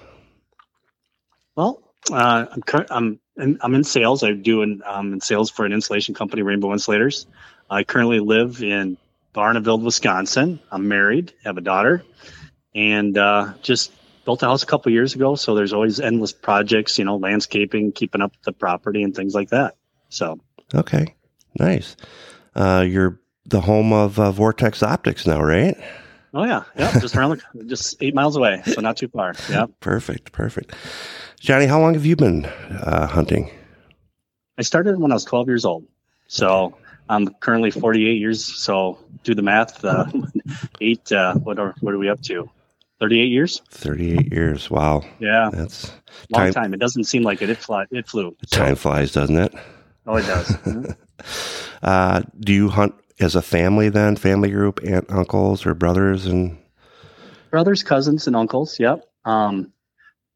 [1.56, 4.24] Well, uh, I'm I'm in, I'm in sales.
[4.24, 7.28] I do in, um, in sales for an insulation company, Rainbow Insulators.
[7.70, 8.98] I currently live in
[9.36, 10.60] Barneveld, Wisconsin.
[10.72, 12.04] I'm married, have a daughter,
[12.74, 13.92] and uh, just
[14.28, 17.94] built a house a couple years ago, so there's always endless projects, you know, landscaping,
[17.94, 19.76] keeping up the property, and things like that.
[20.10, 20.42] So
[20.76, 21.16] okay,
[21.58, 21.96] nice.
[22.54, 25.78] Uh, you're the home of uh, Vortex Optics now, right?
[26.34, 29.34] Oh yeah, yeah, just around, the, just eight miles away, so not too far.
[29.50, 30.76] Yeah, perfect, perfect.
[31.40, 33.50] Johnny, how long have you been uh, hunting?
[34.58, 35.86] I started when I was 12 years old,
[36.28, 36.76] so
[37.08, 38.44] I'm currently 48 years.
[38.44, 39.86] So do the math.
[39.86, 40.06] Uh,
[40.82, 41.10] eight.
[41.14, 42.50] Uh, what are what are we up to?
[43.00, 43.62] 38 years?
[43.70, 44.70] 38 years.
[44.70, 45.04] Wow.
[45.20, 45.50] Yeah.
[45.52, 45.92] That's
[46.30, 46.74] long time, time.
[46.74, 47.50] it doesn't seem like it.
[47.50, 48.36] It, fly, it flew.
[48.46, 48.58] So.
[48.58, 49.54] time flies doesn't it?
[50.06, 50.56] Oh it does.
[51.84, 54.16] Uh, do you hunt as a family then?
[54.16, 56.58] Family group aunt uncles or brothers and?
[57.52, 58.80] Brothers cousins and uncles.
[58.80, 59.08] Yep.
[59.26, 59.72] Um,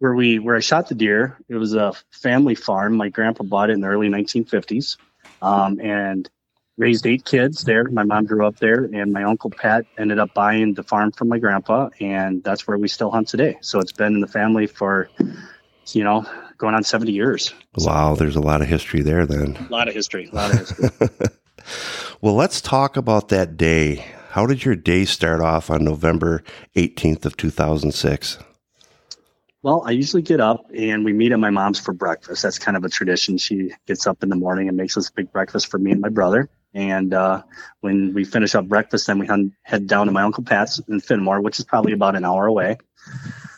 [0.02, 2.96] where we where i shot the deer it was a family farm.
[2.96, 4.98] My grandpa bought it in the early 1950s
[5.42, 6.30] um, and
[6.78, 7.86] raised eight kids there.
[7.90, 11.30] My mom grew up there, and my uncle Pat ended up buying the farm from
[11.30, 13.58] my grandpa, and that's where we still hunt today.
[13.62, 15.10] So it's been in the family for,
[15.88, 16.26] you know,
[16.58, 17.54] going on 70 years.
[17.76, 19.58] Wow, there's a lot of history there then.
[19.58, 21.10] A lot of history, a lot of history.
[22.22, 24.06] well, let's talk about that day.
[24.30, 26.44] How did your day start off on November
[26.76, 28.38] 18th of 2006?
[29.64, 32.42] Well, I usually get up and we meet at my mom's for breakfast.
[32.42, 33.38] That's kind of a tradition.
[33.38, 36.02] She gets up in the morning and makes us a big breakfast for me and
[36.02, 36.50] my brother.
[36.74, 37.44] And uh,
[37.82, 39.28] when we finish up breakfast, then we
[39.64, 42.78] head down to my Uncle Pat's in Fenimore, which is probably about an hour away.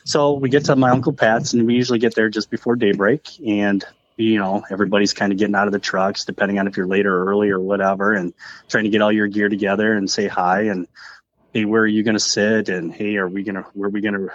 [0.06, 3.28] So we get to my Uncle Pat's, and we usually get there just before daybreak.
[3.46, 3.84] And
[4.18, 7.06] you know, everybody's kind of getting out of the trucks, depending on if you're late
[7.06, 8.34] or early or whatever, and
[8.68, 10.88] trying to get all your gear together and say hi and
[11.54, 12.70] hey, where are you going to sit?
[12.70, 14.30] And hey, are we going to where are we going to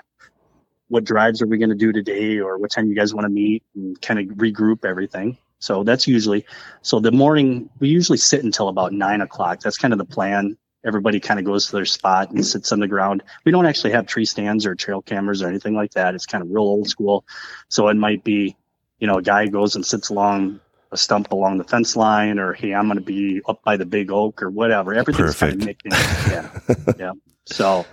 [0.88, 3.30] what drives are we going to do today, or what time you guys want to
[3.30, 5.36] meet, and kind of regroup everything.
[5.58, 6.44] So that's usually
[6.82, 9.60] so the morning we usually sit until about nine o'clock.
[9.60, 10.56] That's kind of the plan.
[10.84, 12.44] Everybody kind of goes to their spot and mm-hmm.
[12.44, 13.22] sits on the ground.
[13.44, 16.14] We don't actually have tree stands or trail cameras or anything like that.
[16.14, 17.24] It's kind of real old school.
[17.68, 18.56] So it might be,
[19.00, 20.60] you know, a guy goes and sits along
[20.92, 23.84] a stump along the fence line, or hey, I'm going to be up by the
[23.84, 24.94] big oak or whatever.
[24.94, 25.84] Everything's Perfect.
[25.84, 26.26] kind of.
[26.30, 27.12] Yeah, yeah.
[27.46, 27.84] So,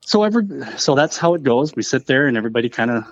[0.00, 0.46] so every
[0.76, 1.74] so that's how it goes.
[1.74, 3.04] We sit there and everybody kind of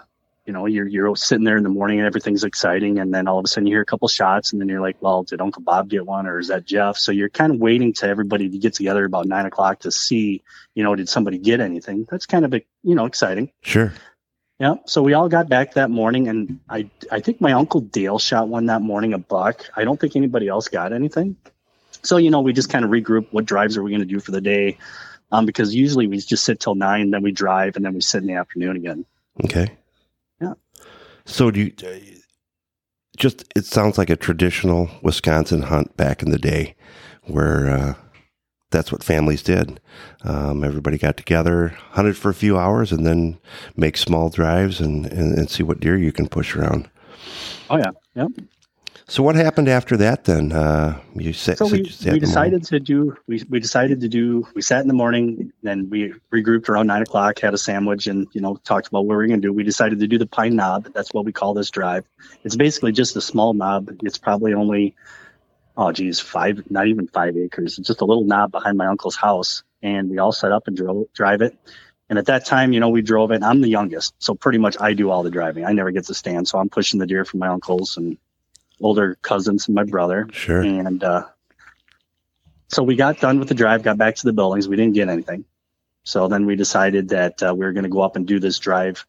[0.47, 3.39] you know, you're you're sitting there in the morning and everything's exciting, and then all
[3.39, 5.63] of a sudden you hear a couple shots, and then you're like, well, did Uncle
[5.63, 6.99] Bob get one, or is that Jeff?
[6.99, 10.43] So you're kind of waiting to everybody to get together about nine o'clock to see,
[10.75, 12.07] you know, did somebody get anything?
[12.11, 13.51] That's kind of a, you know exciting.
[13.63, 13.93] Sure.
[14.59, 14.75] Yeah.
[14.87, 18.49] So we all got back that morning, and I I think my uncle Dale shot
[18.49, 19.65] one that morning, a buck.
[19.75, 21.37] I don't think anybody else got anything.
[22.03, 23.29] So you know, we just kind of regroup.
[23.31, 24.77] What drives are we going to do for the day?
[25.33, 28.21] Um, because usually we just sit till nine, then we drive, and then we sit
[28.21, 29.07] in the afternoon again.
[29.43, 29.69] Okay.
[31.27, 31.73] So do you
[33.17, 36.75] just it sounds like a traditional Wisconsin hunt back in the day
[37.23, 37.95] where uh,
[38.71, 39.81] that's what families did.
[40.23, 43.39] Um, everybody got together, hunted for a few hours, and then
[43.77, 46.91] make small drives and, and, and see what deer you can push around.
[47.71, 48.31] Oh yeah, yep.
[49.07, 50.25] So what happened after that?
[50.25, 50.53] Then?
[50.53, 54.63] Uh, you said so we, we decided to do we, we decided to do we
[54.63, 58.41] sat in the morning then we regrouped around nine o'clock had a sandwich and you
[58.41, 59.53] know talked about what we are going to do.
[59.53, 60.89] We decided to do the pine knob.
[60.95, 62.05] That's what we call this drive.
[62.45, 63.91] It's basically just a small knob.
[64.03, 64.95] It's probably only
[65.77, 67.79] oh geez five not even five acres.
[67.79, 69.63] It's just a little knob behind my uncle's house.
[69.83, 71.59] And we all set up and drove drive it.
[72.09, 73.43] And at that time, you know, we drove it.
[73.43, 75.65] I'm the youngest, so pretty much I do all the driving.
[75.65, 78.19] I never get to stand, so I'm pushing the deer for my uncles and
[78.85, 80.29] older cousins and my brother.
[80.33, 80.61] Sure.
[80.61, 81.25] And uh,
[82.69, 84.69] so we got done with the drive, got back to the buildings.
[84.69, 85.45] We didn't get anything.
[86.05, 88.59] So then we decided that uh, we were going to go up and do this
[88.59, 89.07] drive.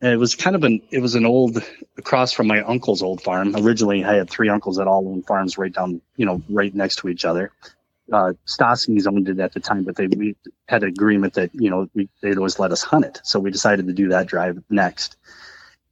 [0.00, 1.62] And it was kind of an it was an old
[1.98, 3.54] across from my uncle's old farm.
[3.54, 6.96] Originally, I had three uncles that all owned farms right down, you know, right next
[6.96, 7.52] to each other.
[8.10, 10.34] Uh, Stassi's owned it at the time, but they we
[10.68, 13.20] had an agreement that you know we, they'd always let us hunt it.
[13.24, 15.16] So we decided to do that drive next.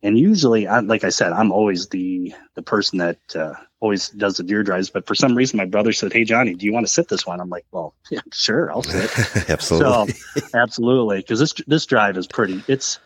[0.03, 4.37] And usually, I, like I said, I'm always the the person that uh, always does
[4.37, 4.91] the deer drives.
[4.91, 7.27] But for some reason, my brother said, "Hey, Johnny, do you want to sit this
[7.27, 12.17] one?" I'm like, "Well, yeah, sure, I'll sit." absolutely, so, absolutely, because this this drive
[12.17, 12.62] is pretty.
[12.69, 13.00] It's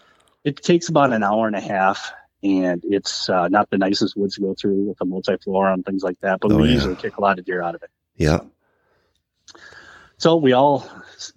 [0.45, 2.13] it takes about an hour and a half,
[2.43, 6.03] and it's uh, not the nicest woods to go through with a multiflora and things
[6.03, 6.41] like that.
[6.41, 6.75] But oh, we yeah.
[6.75, 7.91] usually kick a lot of deer out of it.
[8.17, 8.41] Yeah.
[10.23, 10.89] So we all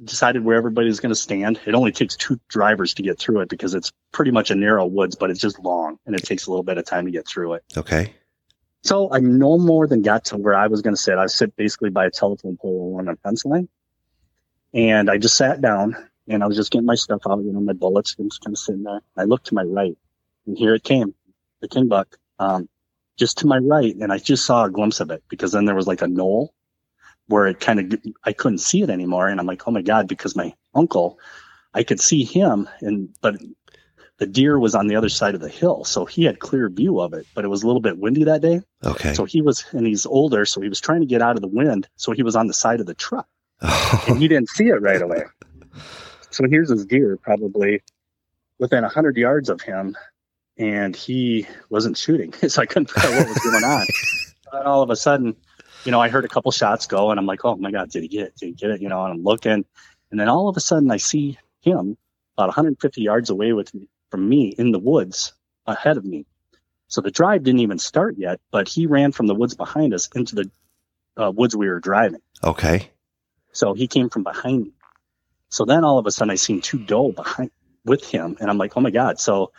[0.03, 1.59] decided where everybody's going to stand.
[1.65, 4.85] It only takes two drivers to get through it because it's pretty much a narrow
[4.85, 7.27] woods, but it's just long and it takes a little bit of time to get
[7.27, 7.63] through it.
[7.75, 8.13] Okay.
[8.83, 11.17] So I no more than got to where I was going to sit.
[11.17, 13.69] I sit basically by a telephone pole on a fence line.
[14.71, 15.95] And I just sat down
[16.27, 18.53] and I was just getting my stuff out, you know, my bullets and just kind
[18.53, 19.01] of sitting there.
[19.17, 19.97] I looked to my right
[20.45, 21.15] and here it came,
[21.59, 22.69] the king buck, um,
[23.17, 23.95] just to my right.
[23.95, 26.53] And I just saw a glimpse of it because then there was like a knoll
[27.27, 30.07] where it kind of I couldn't see it anymore, and I'm like, oh my god,
[30.07, 31.19] because my uncle,
[31.73, 33.35] I could see him, and but
[34.17, 36.99] the deer was on the other side of the hill, so he had clear view
[37.01, 37.25] of it.
[37.35, 38.61] But it was a little bit windy that day.
[38.83, 39.13] Okay.
[39.13, 41.47] So he was, and he's older, so he was trying to get out of the
[41.47, 43.27] wind, so he was on the side of the truck,
[43.61, 45.23] and he didn't see it right away.
[46.29, 47.81] So here's his deer, probably
[48.59, 49.97] within a hundred yards of him,
[50.57, 53.85] and he wasn't shooting, so I couldn't figure out what was going on.
[54.53, 55.35] and all of a sudden,
[55.85, 58.01] you know, I heard a couple shots go and I'm like, oh my God, did
[58.01, 58.35] he get it?
[58.37, 58.81] Did he get it?
[58.81, 59.65] You know, and I'm looking.
[60.11, 61.97] And then all of a sudden I see him
[62.35, 65.33] about 150 yards away with me, from me in the woods
[65.65, 66.25] ahead of me.
[66.87, 70.09] So the drive didn't even start yet, but he ran from the woods behind us
[70.15, 70.51] into the
[71.17, 72.21] uh, woods we were driving.
[72.43, 72.89] Okay.
[73.51, 74.71] So he came from behind me.
[75.49, 77.51] So then all of a sudden I seen two doe behind
[77.85, 79.19] with him and I'm like, oh my God.
[79.19, 79.51] So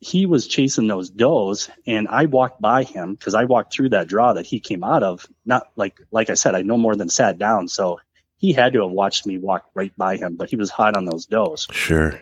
[0.00, 4.08] he was chasing those does and I walked by him because I walked through that
[4.08, 5.26] draw that he came out of.
[5.44, 7.68] Not like, like I said, I no more than sat down.
[7.68, 8.00] So
[8.38, 11.04] he had to have watched me walk right by him, but he was hot on
[11.04, 11.68] those does.
[11.70, 12.18] Sure.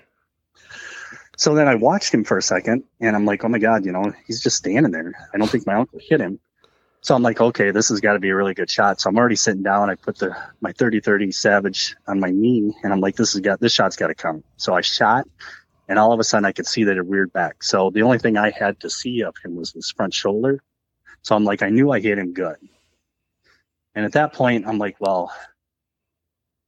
[1.36, 3.92] So then I watched him for a second and I'm like, oh my God, you
[3.92, 5.14] know, he's just standing there.
[5.32, 6.40] I don't think my uncle hit him.
[7.00, 9.00] So I'm like, okay, this has got to be a really good shot.
[9.00, 9.88] So I'm already sitting down.
[9.88, 13.60] I put the my 30-30 Savage on my knee, and I'm like, this has got
[13.60, 14.42] this shot's got to come.
[14.56, 15.28] So I shot,
[15.88, 17.62] and all of a sudden I could see that it reared back.
[17.62, 20.62] So the only thing I had to see of him was his front shoulder.
[21.22, 22.56] So I'm like, I knew I hit him good.
[23.94, 25.32] And at that point, I'm like, well,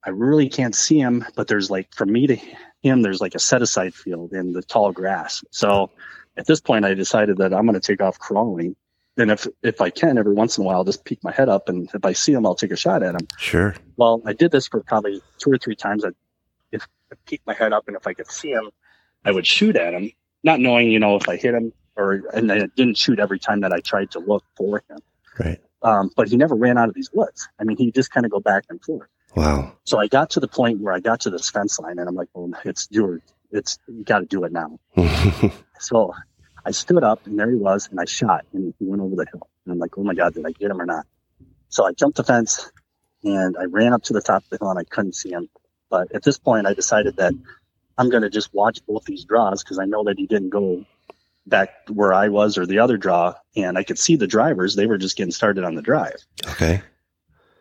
[0.04, 2.36] I really can't see him, but there's like, for me to
[2.82, 5.44] him, there's like a set aside field in the tall grass.
[5.50, 5.90] So
[6.36, 8.74] at this point, I decided that I'm going to take off crawling.
[9.16, 11.68] And if, if I can, every once in a while, just peek my head up.
[11.68, 13.28] And if I see him, I'll take a shot at him.
[13.38, 13.74] Sure.
[13.96, 16.04] Well, I did this for probably two or three times.
[16.04, 16.10] I,
[16.72, 18.70] if I peek my head up and if I could see him,
[19.24, 20.12] I would shoot at him,
[20.42, 23.60] not knowing, you know, if I hit him or, and I didn't shoot every time
[23.60, 24.98] that I tried to look for him.
[25.38, 25.60] Right.
[25.82, 27.48] Um, but he never ran out of these woods.
[27.58, 29.08] I mean, he just kind of go back and forth.
[29.34, 29.72] Wow.
[29.84, 32.14] So I got to the point where I got to this fence line and I'm
[32.14, 34.78] like, well, it's your, it's, you got to do it now.
[35.78, 36.12] so
[36.64, 39.26] I stood up and there he was and I shot and he went over the
[39.30, 39.48] hill.
[39.64, 41.06] And I'm like, oh my God, did I get him or not?
[41.68, 42.70] So I jumped the fence
[43.22, 45.48] and I ran up to the top of the hill and I couldn't see him.
[45.88, 47.32] But at this point, I decided that
[48.00, 50.86] I'm going to just watch both these draws because I know that he didn't go
[51.46, 54.74] back where I was or the other draw, and I could see the drivers.
[54.74, 56.16] They were just getting started on the drive.
[56.48, 56.80] Okay.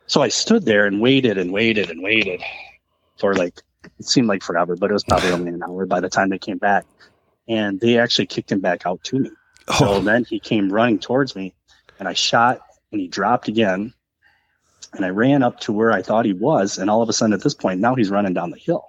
[0.07, 2.41] So I stood there and waited and waited and waited
[3.17, 3.61] for like
[3.99, 6.37] it seemed like forever, but it was probably only an hour by the time they
[6.37, 6.85] came back.
[7.49, 9.31] And they actually kicked him back out to me.
[9.67, 9.73] Oh.
[9.73, 11.53] So then he came running towards me
[11.99, 12.61] and I shot
[12.93, 13.93] and he dropped again.
[14.93, 16.77] And I ran up to where I thought he was.
[16.77, 18.88] And all of a sudden at this point, now he's running down the hill.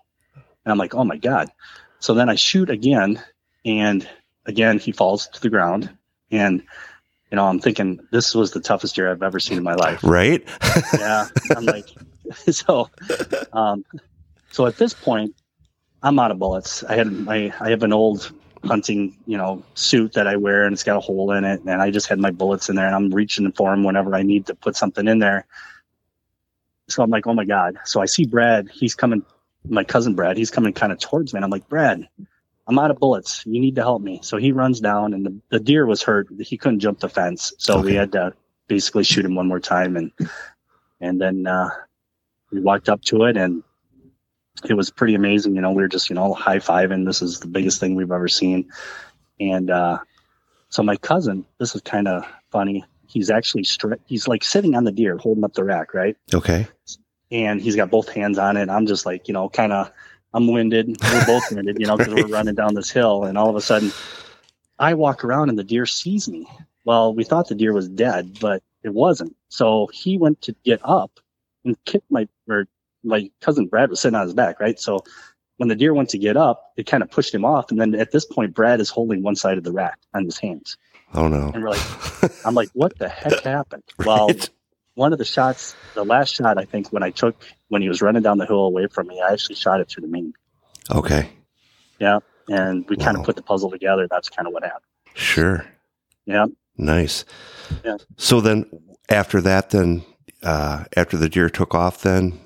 [0.71, 1.50] And I'm like, oh my God.
[1.99, 3.21] So then I shoot again,
[3.65, 4.09] and
[4.47, 5.91] again, he falls to the ground.
[6.31, 6.62] And,
[7.31, 10.05] you know, I'm thinking, this was the toughest deer I've ever seen in my life.
[10.05, 10.47] Right?
[10.97, 11.27] yeah.
[11.57, 11.89] I'm like,
[12.50, 12.89] so,
[13.53, 13.85] um,
[14.53, 15.35] so at this point,
[16.05, 16.85] I'm out of bullets.
[16.85, 18.33] I had my I have an old
[18.65, 21.62] hunting, you know, suit that I wear and it's got a hole in it.
[21.62, 24.23] And I just had my bullets in there and I'm reaching for them whenever I
[24.23, 25.47] need to put something in there.
[26.89, 27.77] So I'm like, oh my God.
[27.85, 29.25] So I see Brad, he's coming,
[29.69, 31.38] my cousin Brad, he's coming kind of towards me.
[31.38, 32.09] And I'm like, Brad,
[32.67, 33.43] I'm out of bullets.
[33.47, 34.21] You need to help me.
[34.23, 36.29] So he runs down and the, the deer was hurt.
[36.40, 37.52] He couldn't jump the fence.
[37.59, 37.87] So okay.
[37.87, 38.33] we had to
[38.69, 39.97] basically shoot him one more time.
[39.97, 40.12] And,
[41.00, 41.71] and then, uh,
[42.52, 43.62] we walked up to it and
[44.69, 45.55] it was pretty amazing.
[45.55, 47.07] You know, we were just, you know, high fiving.
[47.07, 48.69] This is the biggest thing we've ever seen.
[49.38, 49.99] And uh,
[50.69, 52.85] so my cousin, this is kind of funny.
[53.07, 56.17] He's actually stri- he's like sitting on the deer, holding up the rack, right?
[56.35, 56.69] Okay.
[57.31, 58.69] And he's got both hands on it.
[58.69, 59.93] I'm just like, you know, kind of,
[60.35, 60.97] I'm winded.
[61.03, 62.25] We're both winded, you know, because right.
[62.25, 63.25] we're running down this hill.
[63.25, 63.93] And all of a sudden,
[64.79, 66.49] I walk around and the deer sees me.
[66.85, 69.37] Well, we thought the deer was dead, but it wasn't.
[69.49, 71.21] So he went to get up
[71.65, 72.67] and kicked my or
[73.05, 74.79] my cousin Brad was sitting on his back, right?
[74.79, 75.01] So
[75.59, 77.71] when the deer went to get up, it kind of pushed him off.
[77.71, 80.39] And then at this point, Brad is holding one side of the rack on his
[80.39, 80.77] hands.
[81.13, 81.51] Oh no.
[81.53, 83.83] And we're like, I'm like, what the heck happened?
[83.99, 84.07] right.
[84.07, 84.31] Well,
[84.95, 87.37] one of the shots, the last shot, I think when I took,
[87.69, 90.03] when he was running down the hill away from me, I actually shot it through
[90.03, 90.35] the mane.
[90.91, 91.31] Okay.
[91.99, 92.19] Yeah.
[92.49, 93.05] And we wow.
[93.05, 94.09] kind of put the puzzle together.
[94.11, 94.85] That's kind of what happened.
[95.15, 95.65] Sure.
[96.27, 96.47] Yeah.
[96.77, 97.25] Nice.
[97.85, 97.99] Yeah.
[98.17, 98.67] So then
[99.09, 100.03] after that, then,
[100.43, 102.39] uh, after the deer took off, then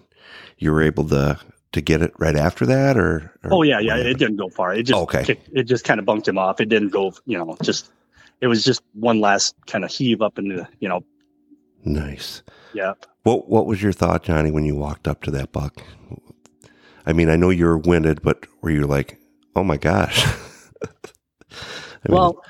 [0.58, 1.38] you were able to
[1.74, 3.32] to get it right after that, or?
[3.42, 4.72] or oh yeah, yeah, it didn't go far.
[4.72, 5.24] It just okay.
[5.24, 6.60] Kicked, it just kind of bunked him off.
[6.60, 7.90] It didn't go, you know, just
[8.40, 11.04] it was just one last kind of heave up into, you know.
[11.84, 12.42] Nice.
[12.72, 12.94] Yeah.
[13.22, 15.82] What What was your thought, Johnny, when you walked up to that buck?
[17.06, 19.18] I mean, I know you were winded, but were you like,
[19.54, 20.26] "Oh my gosh"?
[22.08, 22.42] well, mean,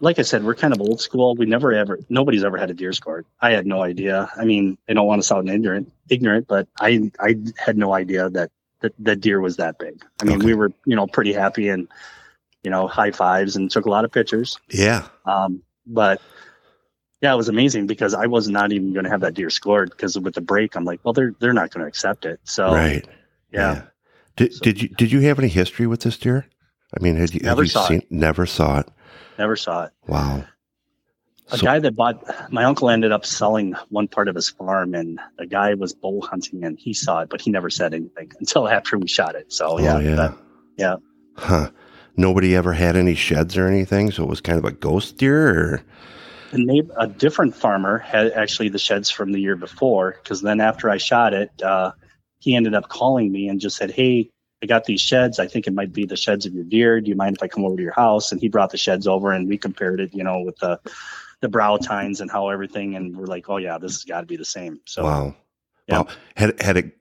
[0.00, 1.34] like I said, we're kind of old school.
[1.34, 3.26] We never ever, nobody's ever had a deer scored.
[3.40, 4.30] I had no idea.
[4.36, 8.30] I mean, I don't want to sound ignorant, ignorant, but I, I had no idea
[8.30, 10.02] that that, that deer was that big.
[10.20, 10.46] I mean, okay.
[10.46, 11.86] we were, you know, pretty happy and,
[12.62, 14.58] you know, high fives and took a lot of pictures.
[14.70, 15.06] Yeah.
[15.26, 16.20] Um, but
[17.20, 19.90] yeah, it was amazing because I was not even going to have that deer scored
[19.90, 22.40] because with the break, I'm like, well, they're, they're not going to accept it.
[22.44, 23.06] So, right.
[23.52, 23.74] Yeah.
[23.74, 23.82] yeah.
[24.36, 26.46] Did, so, did you, did you have any history with this deer?
[26.98, 28.10] I mean, had you, never you saw seen, it.
[28.10, 28.88] never saw it?
[29.38, 29.92] Never saw it.
[30.06, 30.44] Wow.
[31.52, 34.94] A so, guy that bought my uncle ended up selling one part of his farm,
[34.94, 38.30] and the guy was bow hunting, and he saw it, but he never said anything
[38.40, 39.52] until after we shot it.
[39.52, 40.38] So yeah, oh, yeah, that,
[40.76, 40.96] yeah.
[41.36, 41.70] Huh.
[42.16, 45.48] Nobody ever had any sheds or anything, so it was kind of a ghost deer.
[45.48, 45.82] Or?
[46.52, 50.60] A, neighbor, a different farmer had actually the sheds from the year before, because then
[50.60, 51.92] after I shot it, uh,
[52.38, 54.30] he ended up calling me and just said, "Hey,
[54.62, 55.38] I got these sheds.
[55.38, 57.00] I think it might be the sheds of your deer.
[57.00, 58.30] Do you mind if I come over to your house?
[58.30, 60.78] And he brought the sheds over and we compared it, you know, with the
[61.40, 64.26] the brow tines and how everything and we're like, oh yeah, this has got to
[64.26, 64.80] be the same.
[64.84, 65.34] So wow,
[65.86, 66.00] yeah.
[66.00, 66.06] wow.
[66.36, 66.96] Had had it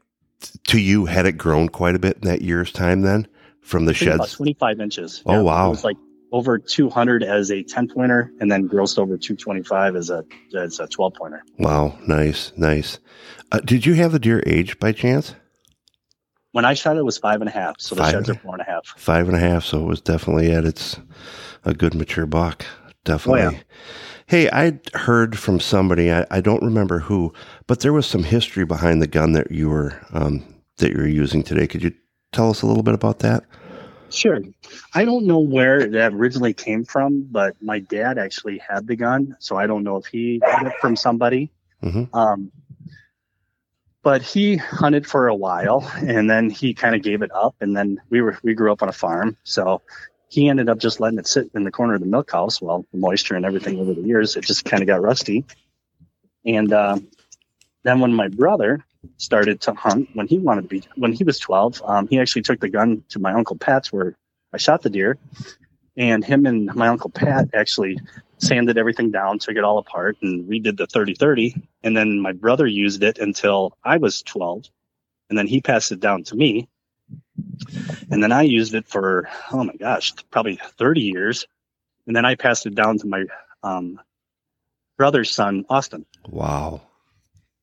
[0.67, 3.27] to you had it grown quite a bit in that year's time then
[3.61, 4.33] from the sheds?
[4.33, 5.21] Twenty five inches.
[5.25, 5.97] Oh yeah, wow, it was like
[6.31, 10.09] over two hundred as a ten pointer and then grossed over two twenty five as
[10.09, 10.23] a
[10.57, 11.43] as a twelve pointer.
[11.57, 12.99] Wow, nice, nice.
[13.51, 15.35] Uh, did you have the deer age by chance?
[16.51, 17.75] When I shot it, was five and a half.
[17.79, 18.85] So the five sheds are four and a half.
[18.97, 19.63] Five and a half.
[19.63, 20.99] So it was definitely at its
[21.63, 22.65] a good mature buck.
[23.05, 23.41] Definitely.
[23.41, 23.59] Oh, yeah.
[24.25, 26.11] Hey, I heard from somebody.
[26.11, 27.33] I, I, don't remember who,
[27.65, 30.43] but there was some history behind the gun that you were um,
[30.77, 31.65] that you were using today.
[31.65, 31.93] Could you
[32.31, 33.43] tell us a little bit about that?
[34.09, 34.39] Sure.
[34.93, 39.35] I don't know where that originally came from, but my dad actually had the gun,
[39.39, 41.51] so I don't know if he got it from somebody.
[41.83, 42.15] Mm-hmm.
[42.15, 42.51] Um,
[44.01, 47.75] but he hunted for a while and then he kind of gave it up and
[47.75, 49.81] then we were we grew up on a farm so
[50.29, 52.85] he ended up just letting it sit in the corner of the milk house well
[52.91, 55.45] the moisture and everything over the years it just kind of got rusty
[56.45, 56.97] and uh,
[57.83, 58.83] then when my brother
[59.17, 62.41] started to hunt when he wanted to be when he was 12 um, he actually
[62.41, 64.17] took the gun to my uncle pat's where
[64.53, 65.17] i shot the deer
[65.95, 67.97] and him and my uncle pat actually
[68.39, 71.55] sanded everything down, took it all apart, and redid the 30 30.
[71.83, 74.65] And then my brother used it until I was 12.
[75.29, 76.67] And then he passed it down to me.
[78.09, 81.45] And then I used it for, oh my gosh, probably 30 years.
[82.07, 83.25] And then I passed it down to my
[83.61, 83.99] um,
[84.97, 86.05] brother's son, Austin.
[86.27, 86.81] Wow.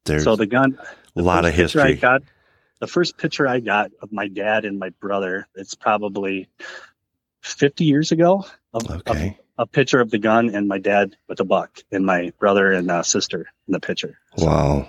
[0.06, 0.78] There's so the gun,
[1.14, 1.82] a lot of history.
[1.82, 2.22] I got,
[2.80, 6.48] the first picture I got of my dad and my brother, it's probably
[7.42, 9.28] 50 years ago of, okay.
[9.28, 12.72] of a picture of the gun and my dad with a buck and my brother
[12.72, 14.18] and uh, sister in the picture.
[14.36, 14.88] So, wow.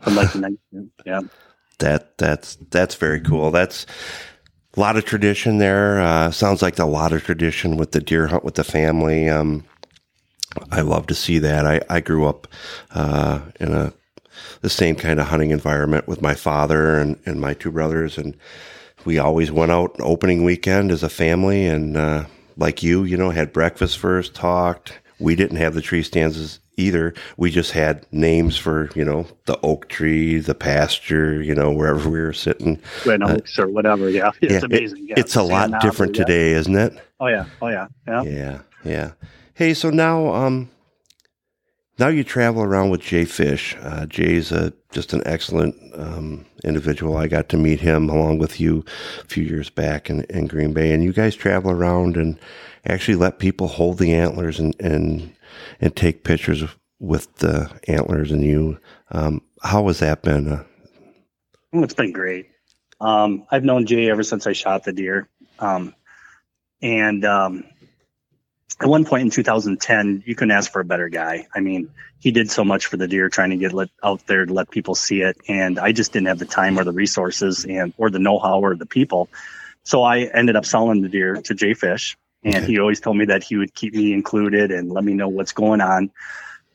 [0.00, 0.30] From like
[1.04, 1.20] yeah.
[1.78, 3.50] That that's that's very cool.
[3.50, 3.86] That's
[4.76, 6.00] a lot of tradition there.
[6.00, 9.28] Uh, sounds like a lot of tradition with the deer hunt with the family.
[9.28, 9.64] Um,
[10.70, 11.66] I love to see that.
[11.66, 12.48] I, I grew up
[12.92, 13.92] uh, in a
[14.60, 18.18] the same kind of hunting environment with my father and, and my two brothers.
[18.18, 18.36] And
[19.04, 21.66] we always went out opening weekend as a family.
[21.66, 22.24] And uh,
[22.56, 24.98] like you, you know, had breakfast first, talked.
[25.18, 27.14] We didn't have the tree stands either.
[27.36, 32.08] We just had names for, you know, the oak tree, the pasture, you know, wherever
[32.08, 32.80] we were sitting.
[33.04, 34.08] Glen uh, or whatever.
[34.08, 34.30] Yeah.
[34.40, 35.04] It's yeah, amazing.
[35.04, 35.14] It, yeah.
[35.18, 36.94] It's a lot different today, isn't it?
[37.20, 37.44] Oh, yeah.
[37.60, 37.88] Oh, yeah.
[38.08, 38.22] Yeah.
[38.22, 38.58] Yeah.
[38.84, 39.12] Yeah.
[39.54, 40.70] Hey, so now, um,
[42.00, 43.76] now you travel around with Jay Fish.
[43.82, 47.18] Uh, Jay's a, just an excellent um, individual.
[47.18, 48.84] I got to meet him along with you
[49.20, 52.40] a few years back in, in Green Bay, and you guys travel around and
[52.86, 55.34] actually let people hold the antlers and and,
[55.78, 56.64] and take pictures
[56.98, 58.78] with the antlers and you.
[59.12, 60.48] Um, how has that been?
[60.48, 60.64] Uh,
[61.74, 62.48] it's been great.
[62.98, 65.28] Um, I've known Jay ever since I shot the deer,
[65.58, 65.94] um,
[66.80, 67.64] and um,
[68.78, 71.46] at one point in 2010, you couldn't ask for a better guy.
[71.54, 74.46] I mean, he did so much for the deer, trying to get let, out there
[74.46, 77.64] to let people see it, and I just didn't have the time or the resources
[77.64, 79.28] and or the know-how or the people.
[79.82, 83.26] So I ended up selling the deer to Jay Fish, and he always told me
[83.26, 86.10] that he would keep me included and let me know what's going on.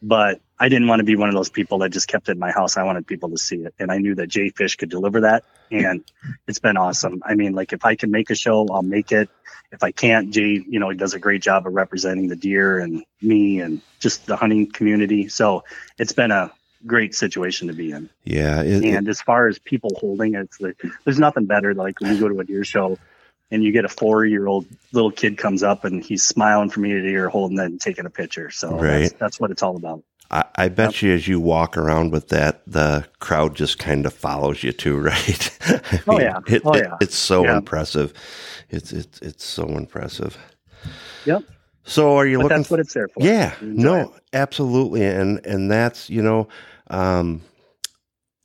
[0.02, 2.40] But I didn't want to be one of those people that just kept it in
[2.40, 2.78] my house.
[2.78, 5.44] I wanted people to see it, and I knew that Jay Fish could deliver that,
[5.70, 6.04] and
[6.48, 7.22] it's been awesome.
[7.26, 9.30] I mean, like if I can make a show, I'll make it
[9.72, 12.80] if I can't, Jay, you know, he does a great job of representing the deer
[12.80, 15.28] and me and just the hunting community.
[15.28, 15.64] So
[15.98, 16.52] it's been a
[16.86, 18.10] great situation to be in.
[18.24, 18.62] Yeah.
[18.62, 21.74] It, and it, as far as people holding it, it's like, there's nothing better.
[21.74, 22.98] Like when you go to a deer show
[23.52, 26.86] and you get a four year old little kid comes up and he's smiling from
[26.86, 28.52] ear to ear, holding it and taking a picture.
[28.52, 29.02] So right.
[29.02, 30.04] that's, that's what it's all about.
[30.32, 31.02] I, I bet yep.
[31.02, 34.98] you as you walk around with that, the crowd just kind of follows you too,
[35.00, 35.60] right?
[35.62, 36.98] I mean, oh yeah, it, oh yeah.
[37.02, 37.58] it's so yeah.
[37.58, 38.14] impressive.
[38.70, 40.38] It's it's it's so impressive.
[41.26, 41.44] Yep.
[41.84, 42.58] So are you but looking?
[42.58, 43.24] That's what it's there for.
[43.24, 43.54] Yeah.
[43.62, 44.10] No, it.
[44.34, 46.48] absolutely, and and that's you know.
[46.88, 47.42] Um,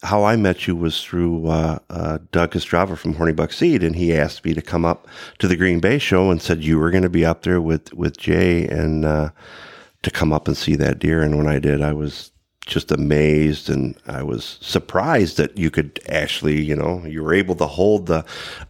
[0.02, 3.94] how I met you was through uh, uh, Doug Estrava from Horny Buck Seed, and
[3.94, 5.06] he asked me to come up
[5.40, 7.92] to the Green Bay show and said you were going to be up there with
[7.92, 9.30] with Jay and uh,
[10.02, 11.22] to come up and see that deer.
[11.22, 12.30] And when I did, I was
[12.66, 17.56] just amazed and I was surprised that you could actually, you know, you were able
[17.56, 18.24] to hold the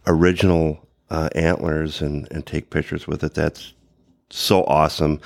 [0.07, 3.33] original uh, antlers and, and take pictures with it.
[3.33, 3.73] That's
[4.29, 5.19] so awesome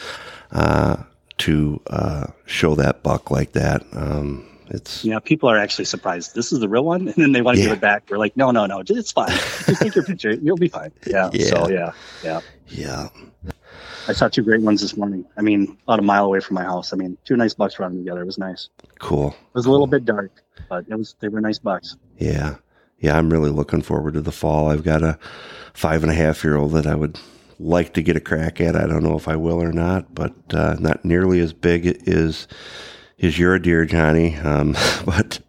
[0.52, 0.98] uh,
[1.38, 3.84] to uh, show that buck like that.
[3.94, 6.34] Um, it's yeah, people are actually surprised.
[6.34, 7.70] This is the real one, and then they want to yeah.
[7.70, 8.04] give it back.
[8.10, 9.30] We're like, no, no, no, it's fine.
[9.30, 10.34] Just take your picture.
[10.34, 10.92] You'll be fine.
[11.06, 11.30] Yeah.
[11.34, 11.46] yeah.
[11.46, 11.92] So yeah,
[12.24, 13.10] yeah, yeah.
[14.08, 15.26] I saw two great ones this morning.
[15.38, 16.94] I mean, about a mile away from my house.
[16.94, 18.22] I mean, two nice bucks running together.
[18.22, 18.70] It was nice.
[19.00, 19.30] Cool.
[19.30, 21.98] It was a little bit dark, but it was they were nice bucks.
[22.18, 22.56] Yeah,
[23.00, 23.18] yeah.
[23.18, 24.70] I'm really looking forward to the fall.
[24.70, 25.18] I've got a
[25.74, 27.20] five and a half year old that I would
[27.60, 28.76] like to get a crack at.
[28.76, 32.48] I don't know if I will or not, but uh, not nearly as big as
[33.18, 34.36] is your deer, Johnny.
[34.38, 35.40] Um, but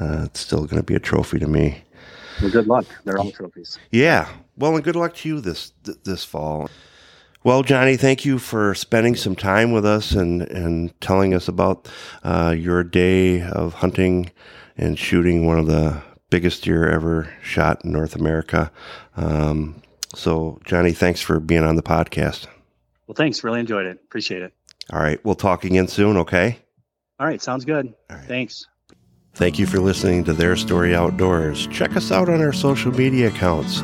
[0.00, 1.82] uh, it's still going to be a trophy to me.
[2.42, 2.86] Well, good luck.
[3.04, 3.78] They're all trophies.
[3.92, 4.28] Yeah.
[4.56, 5.72] Well, and good luck to you this
[6.04, 6.68] this fall.
[7.44, 11.90] Well, Johnny, thank you for spending some time with us and, and telling us about
[12.22, 14.30] uh, your day of hunting
[14.78, 18.72] and shooting one of the biggest deer ever shot in North America.
[19.16, 19.82] Um,
[20.14, 22.46] so, Johnny, thanks for being on the podcast.
[23.06, 23.44] Well, thanks.
[23.44, 24.00] Really enjoyed it.
[24.02, 24.54] Appreciate it.
[24.90, 25.22] All right.
[25.22, 26.58] We'll talk again soon, okay?
[27.20, 27.42] All right.
[27.42, 27.92] Sounds good.
[28.26, 28.66] Thanks.
[29.34, 31.66] Thank you for listening to Their Story Outdoors.
[31.66, 33.80] Check us out on our social media accounts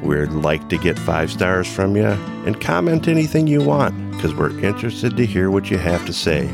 [0.03, 4.57] We'd like to get five stars from you and comment anything you want because we're
[4.59, 6.49] interested to hear what you have to say.